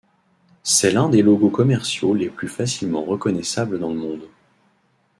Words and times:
C'est 0.63 0.89
l'un 0.89 1.09
des 1.09 1.21
logos 1.21 1.51
commerciaux 1.51 2.15
les 2.15 2.29
plus 2.31 2.47
facilement 2.47 3.03
reconnaissables 3.03 3.79
dans 3.79 3.91
le 3.91 3.97
monde. 3.99 4.27